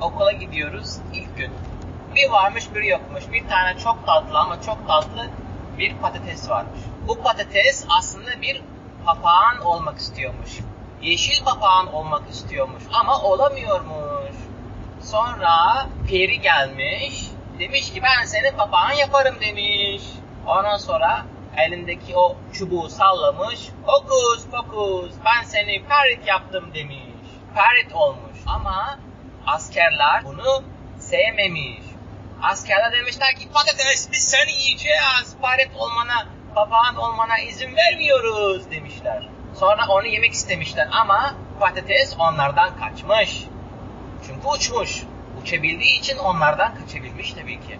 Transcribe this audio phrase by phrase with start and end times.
[0.00, 1.52] okula gidiyoruz ilk gün.
[2.14, 3.32] Bir varmış bir yokmuş.
[3.32, 5.26] Bir tane çok tatlı ama çok tatlı
[5.78, 6.80] bir patates varmış.
[7.08, 8.62] Bu patates aslında bir
[9.06, 10.58] papağan olmak istiyormuş.
[11.02, 14.36] Yeşil papağan olmak istiyormuş ama olamıyormuş.
[15.00, 17.30] Sonra peri gelmiş.
[17.58, 20.02] Demiş ki ben seni papağan yaparım demiş.
[20.46, 23.68] Ondan sonra elindeki o çubuğu sallamış.
[23.84, 26.98] Hokus pokus ben seni parit yaptım demiş.
[27.54, 28.98] Parit olmuş ama
[29.54, 30.62] askerler bunu
[30.98, 31.80] sevmemiş.
[32.42, 35.36] Askerler demişler ki patates biz seni yiyeceğiz.
[35.42, 39.28] Parit olmana, papağan olmana izin vermiyoruz demişler.
[39.54, 43.44] Sonra onu yemek istemişler ama patates onlardan kaçmış.
[44.26, 45.02] Çünkü uçmuş.
[45.42, 47.78] Uçabildiği için onlardan kaçabilmiş tabii ki.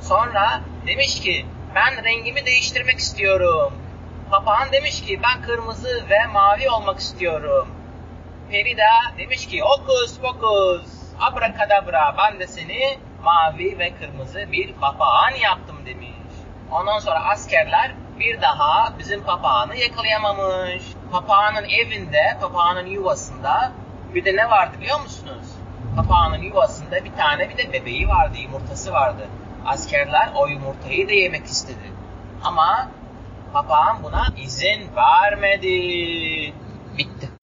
[0.00, 3.72] Sonra demiş ki ben rengimi değiştirmek istiyorum.
[4.30, 7.68] Papağan demiş ki ben kırmızı ve mavi olmak istiyorum.
[8.50, 8.82] Peri de
[9.18, 16.10] demiş ki okus pokus abrakadabra ben de seni mavi ve kırmızı bir papağan yaptım demiş.
[16.70, 20.82] Ondan sonra askerler bir daha bizim papağanı yakalayamamış.
[21.12, 23.72] Papağanın evinde, papağanın yuvasında
[24.14, 25.46] bir de ne vardı biliyor musunuz?
[25.96, 29.28] Papağanın yuvasında bir tane bir de bebeği vardı, yumurtası vardı.
[29.66, 31.92] Askerler o yumurtayı da yemek istedi.
[32.44, 32.88] Ama
[33.52, 36.54] papağan buna izin vermedi.
[36.98, 37.39] Bitti.